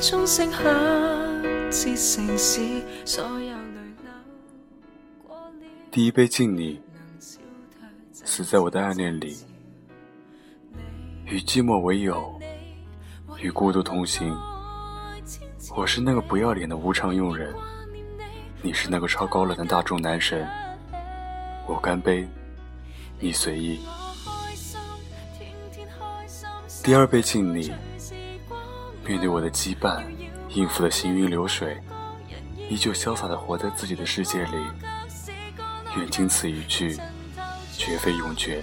[0.00, 0.62] 钟声响，
[1.70, 4.10] 这城市所有泪流。
[5.90, 6.80] 第一杯敬你，
[8.12, 9.36] 死在我的暗恋里，
[11.26, 12.40] 与寂寞为友，
[13.38, 14.34] 与孤独同行。
[15.76, 17.54] 我是那个不要脸的无常佣人，
[18.62, 20.48] 你是那个超高冷的大众男神。
[21.66, 22.26] 我干杯，
[23.18, 23.80] 你随意。
[26.82, 27.70] 第二杯敬你，
[29.10, 30.04] 面对我的羁绊，
[30.50, 31.76] 应付的行云流水，
[32.68, 34.52] 依旧潇洒的活在自己的世界里。
[35.96, 36.96] 愿仅此一句，
[37.76, 38.62] 绝非永诀。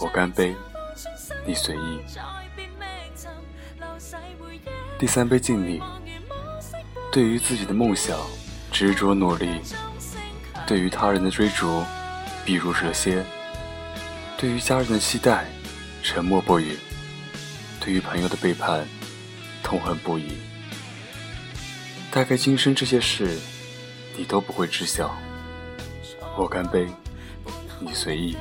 [0.00, 0.56] 我干杯，
[1.46, 2.00] 你随意。
[4.98, 5.80] 第三杯敬你，
[7.12, 8.18] 对于自己的梦想，
[8.72, 9.60] 执着努力；
[10.66, 11.84] 对于他人的追逐，
[12.44, 13.22] 避如蛇蝎；
[14.36, 15.46] 对于家人的期待。
[16.02, 16.76] 沉默不语，
[17.78, 18.84] 对于朋友的背叛，
[19.72, 20.34] 痛恨不已。
[22.10, 23.38] 大概今生这些事，
[24.18, 25.16] 你都不会知晓。
[26.36, 26.86] 我干杯，
[27.80, 28.36] 你随意。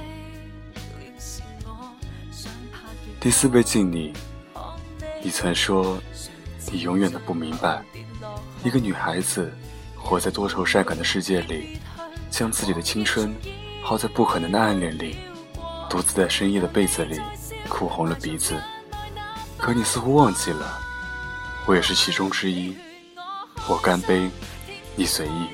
[3.18, 4.12] 第四杯敬你。
[5.24, 5.98] 你曾说，
[6.70, 7.82] 你永远都不明白，
[8.66, 9.54] 一个女孩子
[9.96, 11.80] 活在多愁善感的世界里，
[12.30, 13.34] 将自己的青春
[13.82, 15.16] 耗在不可能的暗恋里，
[15.90, 17.22] 独自在深夜的被子里。
[17.70, 18.62] 哭红了鼻子，
[19.58, 20.78] 可你似乎忘记了，
[21.66, 22.76] 我也是其中之一。
[23.68, 24.30] 我干杯，
[24.96, 25.48] 你随意。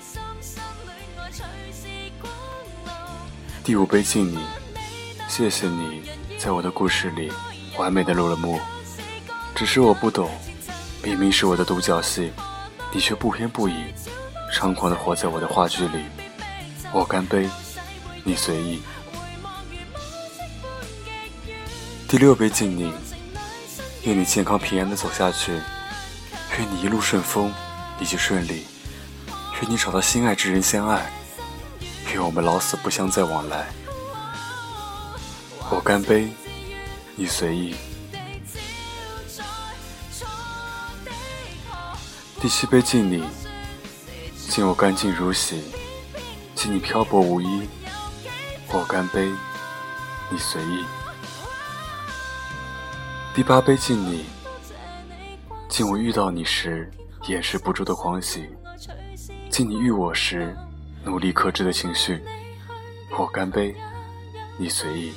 [3.63, 4.39] 第五杯敬你，
[5.27, 6.01] 谢谢你
[6.39, 7.31] 在我的故事里
[7.77, 8.59] 完美的落了幕。
[9.53, 10.29] 只是我不懂，
[11.03, 12.31] 明明是我的独角戏，
[12.93, 13.73] 你却不偏不倚，
[14.53, 16.05] 猖狂的活在我的话剧里。
[16.93, 17.49] 我干杯，
[18.23, 18.81] 你随意。
[22.07, 22.93] 第六杯敬你，
[24.03, 25.59] 愿你健康平安的走下去，
[26.57, 27.53] 愿你一路顺风，
[27.99, 28.65] 一切顺利，
[29.61, 31.11] 愿你找到心爱之人相爱，
[32.11, 33.67] 愿我们老死不相再往来。
[35.69, 36.33] 我干杯，
[37.15, 37.75] 你随意。
[42.41, 43.23] 第七杯敬你，
[44.49, 45.63] 敬我干净如洗，
[46.55, 47.67] 敬你漂泊无依。
[48.69, 49.29] 我干杯，
[50.31, 50.85] 你随意。
[53.35, 54.25] 第八杯敬你，
[55.69, 56.89] 敬我遇到你时
[57.27, 58.47] 掩饰不住的狂喜，
[59.49, 60.55] 敬你遇我时
[61.03, 62.19] 努力克制的情绪。
[63.17, 63.75] 我干杯，
[64.57, 65.13] 你随意。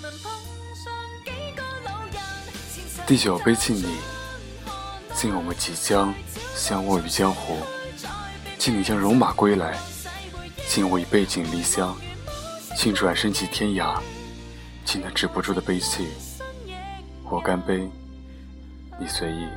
[3.06, 3.97] 第九杯敬你，
[5.15, 6.12] 敬我们即将
[6.55, 7.56] 相忘于江湖，
[8.59, 9.78] 敬你将戎马归来，
[10.69, 11.97] 敬我已背井离乡，
[12.77, 13.99] 敬转身即天涯，
[14.84, 16.09] 敬那止不住的悲泣。
[17.25, 17.89] 我干杯。
[18.99, 19.49] 你随意。